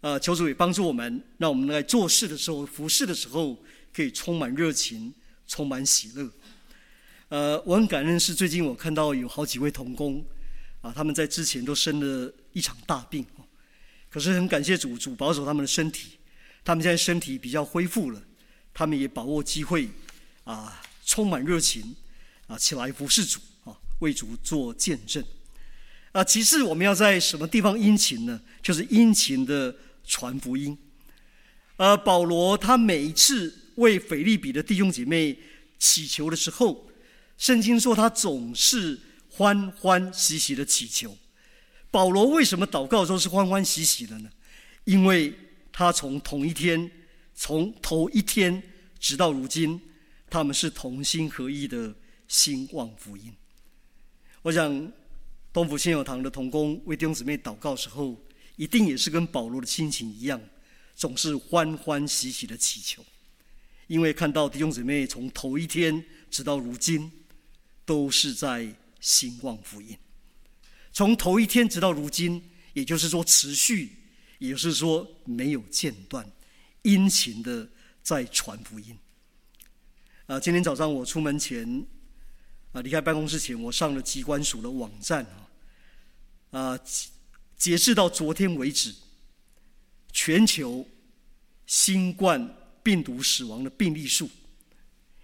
[0.00, 3.56] 呃，求主也帮助我们，让我们在做事的时候、服侍的时候，
[3.92, 5.14] 可以充满热情，
[5.46, 6.30] 充满喜乐。
[7.28, 10.24] 呃，我很感恩是最近我看到有好几位同工。
[10.82, 13.24] 啊，他们在之前都生了一场大病，
[14.10, 16.18] 可是很感谢主，主保守他们的身体，
[16.64, 18.20] 他们现在身体比较恢复了，
[18.74, 19.88] 他们也把握机会，
[20.42, 21.94] 啊，充满热情，
[22.48, 25.24] 啊，起来服侍主，啊，为主做见证。
[26.12, 28.40] 啊，其次我们要在什么地方殷勤呢？
[28.62, 30.78] 就是殷勤的传福音。
[31.76, 35.38] 呃，保罗他每一次为腓利比的弟兄姐妹
[35.78, 36.88] 祈求的时候，
[37.36, 38.98] 圣经说他总是。
[39.34, 41.16] 欢欢喜喜的祈求，
[41.90, 44.28] 保罗为什么祷告的时候是欢欢喜喜的呢？
[44.84, 45.32] 因为
[45.72, 46.90] 他从同一天，
[47.34, 48.62] 从头一天
[49.00, 49.80] 直到如今，
[50.28, 51.94] 他们是同心合意的
[52.28, 53.32] 兴旺福音。
[54.42, 54.92] 我想
[55.52, 58.16] 东福信友堂的同工为弟兄姊妹祷告时候，
[58.56, 60.40] 一定也是跟保罗的心情一样，
[60.94, 63.04] 总是欢欢喜喜的祈求，
[63.86, 67.10] 因为看到弟兄姊妹从头一天直到如今，
[67.84, 68.74] 都是在。
[69.02, 69.98] 兴旺福音，
[70.92, 72.40] 从头一天直到如今，
[72.72, 73.90] 也就是说持续，
[74.38, 76.24] 也就是说没有间断，
[76.82, 77.68] 殷勤的
[78.00, 78.96] 在传福音。
[80.26, 81.84] 啊，今天早上我出门前，
[82.72, 85.24] 啊，离开办公室前，我上了机关署的网站
[86.50, 86.80] 啊，啊，
[87.56, 88.94] 截至到昨天为止，
[90.10, 90.86] 全球
[91.66, 94.28] 新冠病毒死亡的病例数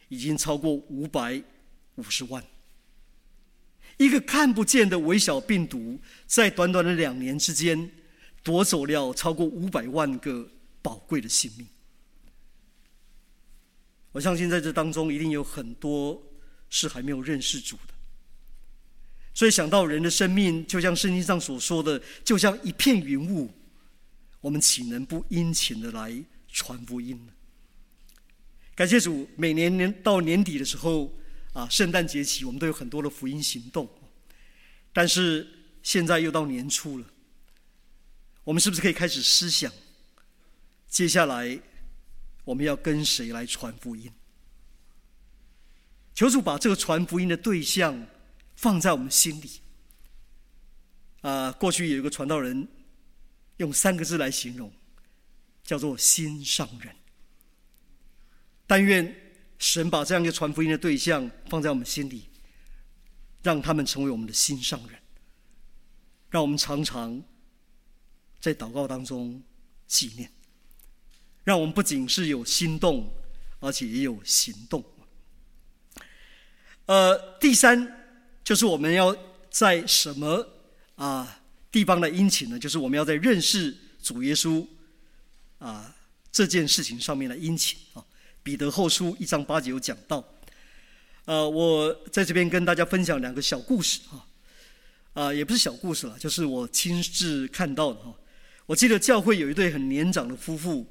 [0.09, 1.43] 已经超过五百
[1.97, 2.45] 五十万。
[3.97, 7.91] 一个看不见的微小病毒，在短短的两年之间，
[8.45, 10.49] 夺走了超过五百万个
[10.83, 11.67] 宝贵的性命。
[14.13, 16.23] 我相信在这当中，一定有很多
[16.70, 17.94] 是还没有认识主的。
[19.35, 23.52] 所以想到人的生命，就像圣经上所说的，就像一片云雾，
[24.40, 26.12] 我们岂能不殷勤的来
[26.48, 27.33] 传福音呢？
[28.74, 31.14] 感谢主，每年年到年底的时候。
[31.54, 33.88] 啊，圣诞节起我们都有很多的福音行动，
[34.92, 35.44] 但是
[35.83, 37.07] 现在又到年初了，
[38.44, 39.72] 我们是不是可以开始思想，
[40.88, 41.59] 接下来
[42.44, 44.09] 我们要跟谁来传福音？
[46.18, 48.04] 求主把这个传福音的对象
[48.57, 49.61] 放在我们心里。
[51.20, 52.66] 啊，过去有一个传道人
[53.59, 54.72] 用三个字来形容，
[55.62, 56.92] 叫做心上人。
[58.66, 59.14] 但愿。
[59.61, 62.28] 神把这样一个传福音的对象放在我们心里，
[63.42, 64.96] 让他们成为我们的心上人，
[66.31, 67.20] 让我们常常
[68.40, 69.42] 在祷告当中
[69.88, 70.31] 纪念，
[71.42, 73.12] 让我们不仅是有心动，
[73.59, 74.85] 而且也有行动。
[76.88, 77.87] 呃，第三
[78.42, 79.14] 就是我们要
[79.51, 80.48] 在什么
[80.94, 81.38] 啊
[81.70, 82.59] 地方的殷勤呢？
[82.59, 84.66] 就是我们要在认识主耶稣
[85.59, 85.94] 啊
[86.33, 88.03] 这件事情上面的殷勤啊。
[88.42, 90.24] 彼得后书一章八节有讲到，
[91.27, 94.24] 呃，我在这边跟大家分享两个小故事啊，
[95.12, 98.14] 啊，也不是小故事了，就是我亲自看到的哈。
[98.64, 100.87] 我记得教会有一对很年长的夫妇，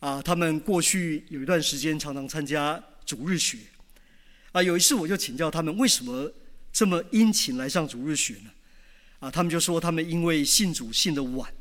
[0.00, 3.58] 啊，他们过去有一段时间常常参加主日学，
[4.52, 6.32] 啊，有一次我就请教他们为什么
[6.72, 8.50] 这么殷勤来上主日学呢？
[9.20, 11.52] 啊，他们就说他们因为信主信的晚，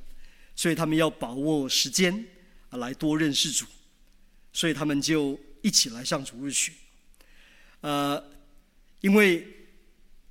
[0.55, 2.25] 所以他们要把握时间
[2.69, 3.65] 啊，来多认识主。
[4.51, 6.71] 所以他们就一起来上主日学，
[7.81, 8.21] 呃，
[8.99, 9.47] 因为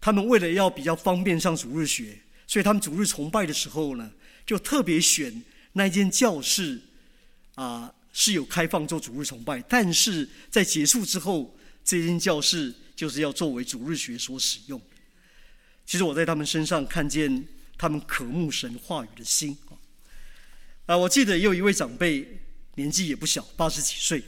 [0.01, 4.11] 他们为了要比较方便上主日学，所以他们主日崇拜的时候呢，
[4.45, 5.41] 就特别选
[5.75, 6.81] 那间教室，
[7.55, 11.57] 啊、是有开放做主日崇拜，但是在结束之后，
[11.89, 14.79] 这间教室就是要作为主日学所使用。
[15.87, 17.49] 其实我在他们身上看见
[17.79, 19.73] 他们渴慕神话语的心啊、
[20.85, 22.43] 啊，我记得也有一位长辈。
[22.75, 24.23] 年纪也不小，八十几岁。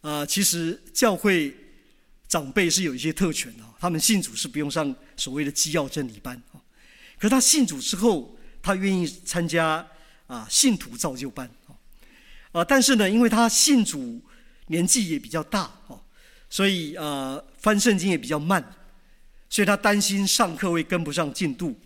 [0.00, 1.54] 啊，其实教会
[2.26, 6.58] 长辈是有一些特权的，他们信主是不用上所谓的基要真理班啊。
[7.16, 9.86] 可他信主之后，他愿意参加
[10.26, 11.78] 啊信徒造就班啊。
[12.50, 14.20] 啊，但是呢，因为他信主
[14.66, 16.02] 年纪也比较大啊，
[16.54, 18.64] 所以啊翻圣经也比较慢，
[19.50, 21.76] 所以他担心上课会跟不上进度，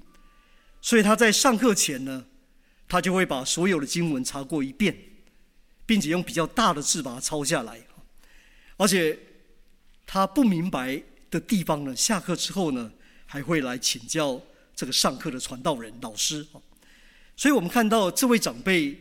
[0.82, 2.22] 所以他在上课前呢，
[2.86, 4.94] 他就会把所有的经文查过一遍，
[5.86, 7.80] 并且用比较大的字把它抄下来。
[8.76, 9.18] 而且
[10.06, 12.92] 他不明白的地方呢，下课之后呢，
[13.24, 14.38] 还会来请教
[14.76, 16.46] 这个上课的传道人老师。
[17.38, 18.98] 所以我们看到这位长辈，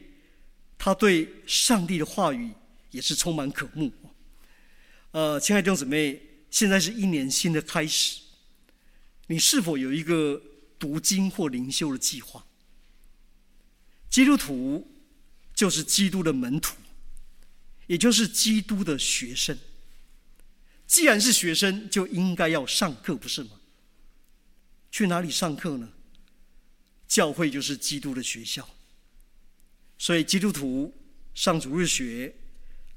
[0.78, 2.54] 他对上帝的话语
[2.90, 3.92] 也是充满渴慕。
[5.18, 8.22] 呃，亲爱的弟兄姊妹，现在是一年新的开始，
[9.26, 10.40] 你是否有一个
[10.78, 12.46] 读经或灵修的计划？
[14.12, 14.88] 基督徒
[15.56, 16.76] 就是基督的门徒。
[17.88, 19.58] 也就是基督的学生，
[20.86, 23.60] 既然是学生，就应该要上课，不是吗？
[24.92, 25.90] 去哪里上课呢？
[27.08, 28.70] 教会就是基督的学校，
[29.98, 30.96] 所以基督徒
[31.34, 32.36] 上主日学，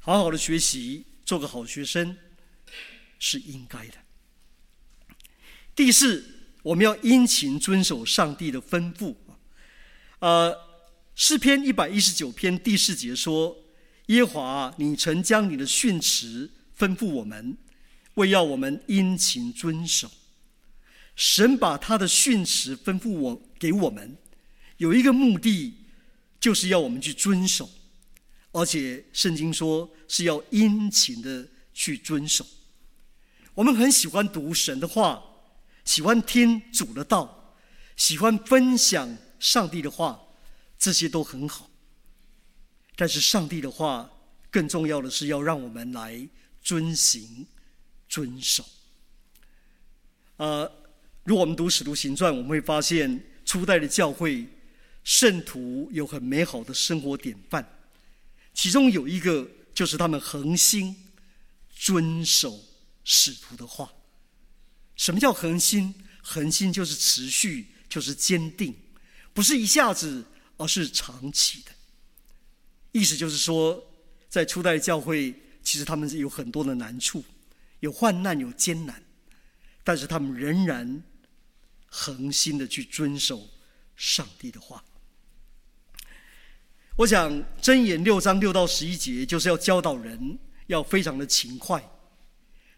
[0.00, 2.16] 好好的学习，做个好学生，
[3.18, 3.94] 是应该的。
[5.74, 6.24] 第四，
[6.62, 9.14] 我们要殷勤遵守上帝的吩咐。
[10.18, 10.56] 呃，
[11.14, 13.56] 诗篇一百一十九篇第四节说。
[14.06, 17.56] 耶和华，你曾将你的训词吩咐我们，
[18.14, 20.10] 为要我们殷勤遵守。
[21.14, 24.16] 神把他的训词吩咐我给我们，
[24.78, 25.74] 有一个目的，
[26.40, 27.70] 就是要我们去遵守，
[28.52, 32.44] 而且圣经说是要殷勤的去遵守。
[33.54, 35.22] 我们很喜欢读神的话，
[35.84, 37.54] 喜欢听主的道，
[37.96, 40.20] 喜欢分享上帝的话，
[40.78, 41.70] 这些都很好。
[42.96, 44.10] 但是上帝的话，
[44.50, 46.28] 更重要的是要让我们来
[46.62, 47.46] 遵行、
[48.08, 48.64] 遵守。
[50.36, 50.70] 呃，
[51.24, 54.46] 如果我们读《使徒行传》，我们会发现初代的教会
[55.04, 57.66] 圣徒有很美好的生活典范，
[58.60, 60.94] 其中有一个就是他们恒心
[61.74, 62.62] 遵守
[63.04, 63.90] 使徒的话。
[64.96, 65.94] 什么叫恒心？
[66.20, 68.76] 恒心就是持续，就是坚定，
[69.32, 70.26] 不是一下子，
[70.58, 71.70] 而是长期的。
[72.92, 73.82] 意思就是说，
[74.28, 77.24] 在初代教会，其实他们是有很多的难处，
[77.78, 79.02] 有患难，有艰难，
[79.82, 81.02] 但是他们仍然
[81.86, 83.48] 恒心的去遵守
[83.96, 84.84] 上帝的话。
[87.00, 87.32] 我想
[87.62, 91.82] 箴言六章六到十一节，就是要教导人要非常的勤快。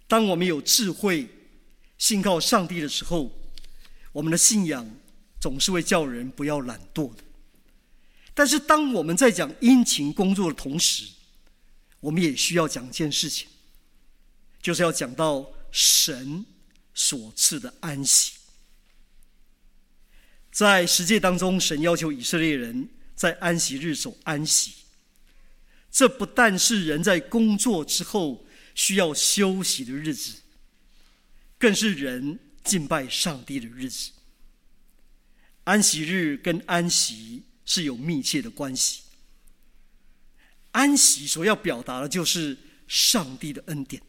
[0.07, 1.29] 当我们有智慧、
[1.99, 3.33] 信靠上帝的时候，
[4.13, 4.89] 我们的信仰
[5.41, 7.25] 总是会叫人不要懒惰的。
[8.33, 11.05] 但是，当我们在讲殷勤工作的同时，
[11.99, 13.49] 我们也需要讲一件事情，
[14.61, 16.47] 就是要讲到神
[16.95, 18.35] 所赐的安息。
[20.53, 24.73] 在十诫当中，神要求以色列人在安息日守安息。
[25.91, 30.35] 这不但是人在工作之后需要休息的日子，
[31.59, 34.11] 更是人敬拜上帝的日子。
[35.65, 37.45] 安息日跟安息。
[37.65, 39.03] 是有密切的关系。
[40.73, 44.03] 安息所要表达的就是上帝的恩典。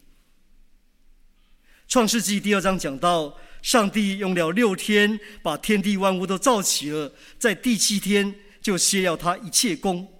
[1.86, 10.10] 创世纪第二章讲到，上帝用了六天把天地万物都造齐了，在第七天就歇了他一切工，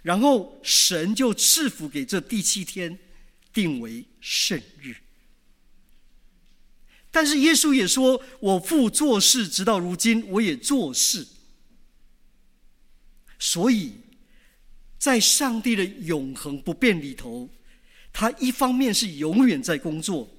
[0.00, 2.98] 然后神就赐福给这第七天，
[3.52, 4.96] 定为圣日。
[7.10, 11.26] 但是耶稣也说：“我父做事，直到如今，我也做事。”
[13.38, 13.92] 所以，
[14.98, 17.50] 在上帝的永恒不变里头，
[18.10, 20.30] 他一方面是永远在工作，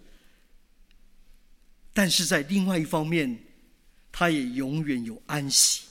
[1.93, 3.43] 但是在另外一方面，
[4.11, 5.83] 他也永远有安息。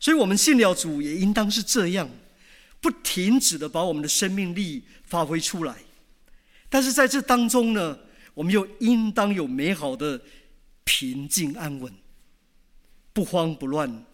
[0.00, 2.10] 所以，我们信了主也应当是这样，
[2.80, 5.76] 不停止的把我们的生命力发挥出来。
[6.68, 7.98] 但是在这当中呢，
[8.34, 10.20] 我们又应当有美好的
[10.82, 11.94] 平静安稳，
[13.12, 14.06] 不慌不乱。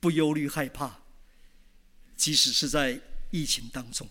[0.00, 0.98] 不忧虑害怕，
[2.16, 3.00] 即使是在
[3.30, 4.08] 疫情当中，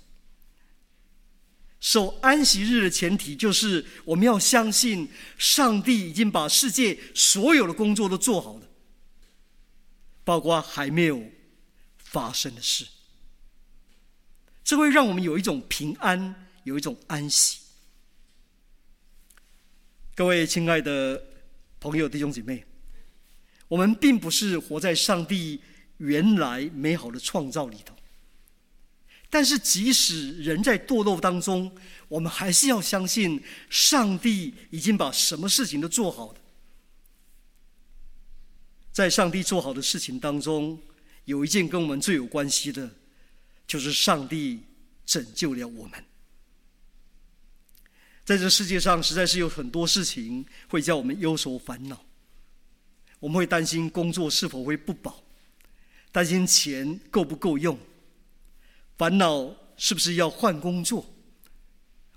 [1.82, 8.70] 守安息日的前提就是我们要相信上帝已经把世界所有的工作都做好了，
[10.24, 11.24] 包括还没有
[11.97, 12.86] 发生的事，
[14.63, 17.59] 这会让我们有一种平安，有一种安息。
[20.13, 21.24] 各位亲爱的
[21.80, 22.63] 朋友、弟兄姐妹，
[23.67, 25.61] 我们并不是活在上帝
[25.97, 27.95] 原来美好的创造里头，
[29.30, 31.76] 但是即使人在堕落当中，
[32.09, 36.40] 我们还是要相信上帝已经把什么事情都做好了。
[38.91, 40.77] 在上帝做好的事情当中，
[41.23, 42.91] 有一件跟我们最有关系的，
[43.65, 44.61] 就是上帝
[45.05, 46.03] 拯救了我们。
[48.25, 52.03] 在这世界上，实在是有很多事情会叫我们忧愁烦恼。
[53.19, 55.23] 我们会担心工作是否会不保，
[56.11, 57.77] 担心钱够不够用，
[58.97, 61.05] 烦恼是不是要换工作。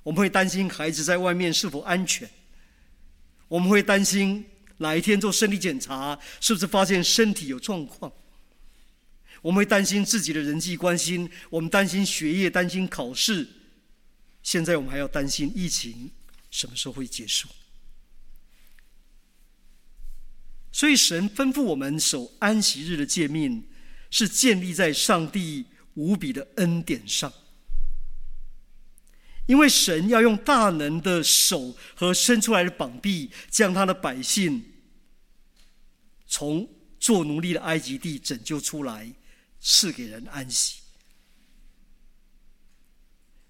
[0.02, 2.28] 我们会担心孩子在外面是否安全，
[3.46, 4.44] 我们会担心。
[4.78, 8.12] 哪一天做身体检查，是不是发现身体有状况？
[9.42, 13.46] 我们会担心自己的人际关系，我们担心学业，担心考试。
[14.42, 16.10] 现在我们还要担心疫情
[16.50, 17.48] 什么时候会结束？
[20.72, 23.64] 所以神吩咐我们守安息日的诫命，
[24.10, 27.32] 是建立在上帝无比的恩典上。
[29.46, 34.64] 因为神要用大能的手和伸出来的膀臂，将他的百姓
[36.26, 36.66] 从
[36.98, 39.12] 做奴隶的埃及地拯救出来，
[39.60, 40.80] 赐给人安息。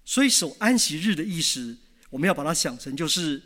[0.03, 1.77] 所以守安息日的意思，
[2.09, 3.41] 我们要把它想成就是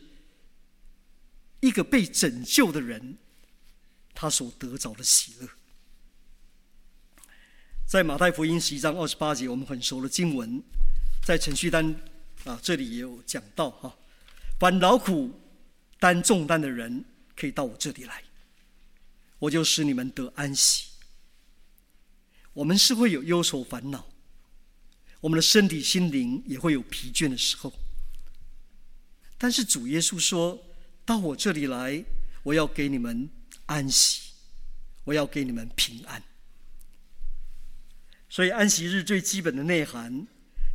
[1.59, 3.17] 一个被拯救的人，
[4.15, 5.47] 他所得着的喜乐。
[7.85, 10.63] 在马太福音十一章二十八节，我们很熟的经文，
[11.23, 11.95] 在程序单。
[12.45, 13.97] 啊，这里也有讲到哈，
[14.59, 15.39] 凡劳苦
[15.99, 17.03] 担重担的人，
[17.35, 18.23] 可以到我这里来，
[19.39, 20.85] 我就使你们得安息。
[22.53, 24.07] 我们是会有忧愁烦恼，
[25.19, 27.73] 我们的身体心灵也会有疲倦的时候，
[29.37, 30.65] 但是主耶稣说
[31.05, 32.03] 到我这里来，
[32.43, 33.29] 我要给你们
[33.65, 34.31] 安息，
[35.03, 36.23] 我要给你们平安。
[38.29, 40.25] 所以安息日最基本的内涵，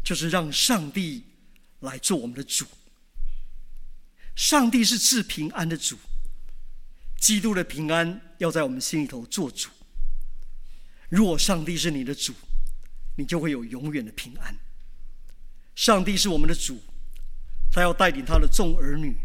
[0.04, 1.24] 就是让上帝。
[1.84, 2.66] 来做我们的主。
[4.34, 5.96] 上帝是赐平安的主，
[7.20, 9.70] 基督的平安要在我们心里头做主。
[11.08, 12.34] 如果上帝是你的主，
[13.16, 14.56] 你就会有永远的平安。
[15.76, 16.80] 上帝是我们的主，
[17.70, 19.16] 他要带领他的众儿女，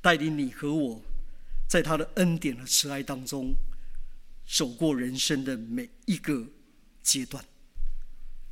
[0.00, 1.02] 带领你和我，
[1.68, 3.54] 在他的恩典和慈爱当中，
[4.46, 6.46] 走过人生的每一个
[7.02, 7.44] 阶段，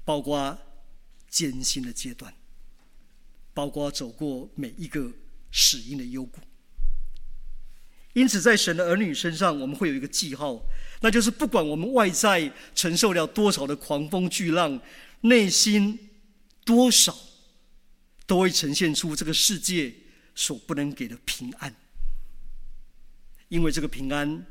[0.05, 0.59] 包括
[1.31, 2.35] 艰辛的阶段。
[3.59, 5.11] 包括走过每一个
[5.51, 6.39] 死荫的幽谷，
[8.13, 10.65] 因此在神的儿女身上，我们会有一个记号，
[11.01, 14.81] 那就是不管我们外在承受了多少的狂风巨浪，
[15.23, 15.99] 内心
[16.65, 17.13] 多少
[18.29, 19.93] 都会呈现出这个世界
[20.37, 21.75] 所不能给的平安，
[23.49, 24.47] 因为这个平安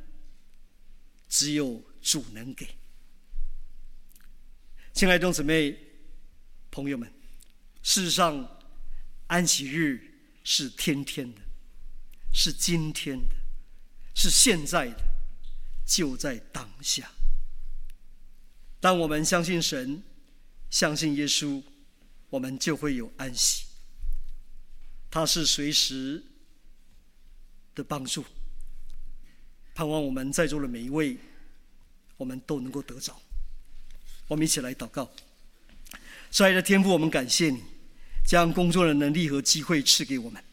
[1.29, 2.67] 只有主能给。
[4.91, 5.77] 亲爱的弟兄姊妹、
[6.69, 7.09] 朋友们，
[7.81, 8.56] 事实上。
[9.27, 10.01] 安息日
[10.43, 11.41] 是天天的，
[12.33, 13.35] 是今天的，
[14.15, 15.03] 是现在的，
[15.85, 17.11] 就在当下。
[18.79, 20.01] 当我们相信神，
[20.69, 21.61] 相信耶稣，
[22.29, 23.65] 我们就会有安息。
[25.09, 26.23] 他是随时
[27.73, 28.23] 的帮助，
[29.73, 31.17] 盼望我们在座的每一位，
[32.15, 33.19] 我们都能够得着。
[34.27, 35.11] 我们一起来祷告，
[36.29, 37.76] 亲爱的天父，我们感谢你。
[38.27, 40.43] 将工作的能力和机会赐给我们，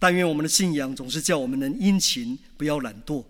[0.00, 3.24] 但愿我们的信仰总是叫我们能殷勤，不要懒惰；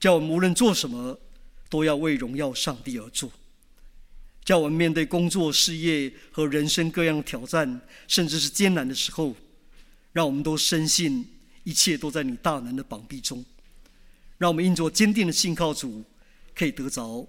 [0.00, 1.20] 叫我们无论做什么，
[1.68, 3.28] 都要为荣耀上帝而做；
[4.42, 9.36] 叫我们面对工作、事业和人生各样挑战，甚至是艰难的时候，
[10.12, 11.28] 让我们都深信
[11.64, 13.44] 一切都在你大能的膀臂中；
[14.38, 16.02] 让我们因着坚定的信靠主，
[16.54, 17.28] 可以得着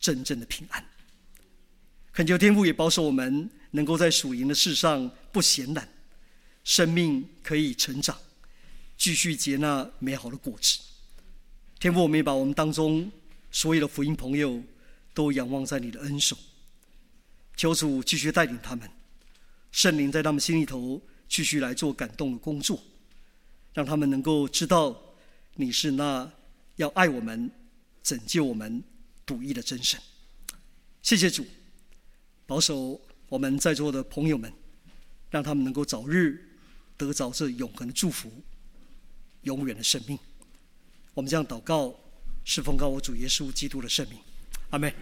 [0.00, 0.84] 真正的平安。
[2.12, 3.48] 恳求天父也保守我们。
[3.72, 5.88] 能够在属灵的事上不闲懒，
[6.62, 8.16] 生命可以成长，
[8.96, 10.78] 继续结那美好的果子。
[11.80, 13.10] 天父，我们也把我们当中
[13.50, 14.62] 所有的福音朋友
[15.12, 16.36] 都仰望在你的恩手，
[17.56, 18.88] 求主继续带领他们，
[19.72, 22.82] 圣灵在他们心里头继续来做感动的工作，
[23.72, 24.96] 让他们能够知道
[25.54, 26.30] 你是那
[26.76, 27.50] 要爱我们、
[28.02, 28.84] 拯救我们
[29.24, 29.98] 独一的真神。
[31.02, 31.46] 谢谢主，
[32.46, 33.00] 保守。
[33.32, 34.52] 我们在座的朋友们，
[35.30, 36.50] 让他们能够早日
[36.98, 38.30] 得着这永恒的祝福，
[39.44, 40.18] 永远的生命。
[41.14, 41.98] 我们这样祷告，
[42.44, 44.18] 是奉告我主耶稣基督的圣名，
[44.68, 44.92] 阿门。